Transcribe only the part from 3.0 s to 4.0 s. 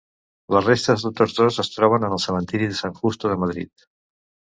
Justo de Madrid.